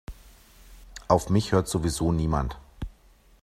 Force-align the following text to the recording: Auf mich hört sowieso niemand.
Auf 1.07 1.29
mich 1.29 1.51
hört 1.51 1.67
sowieso 1.67 2.11
niemand. 2.11 2.57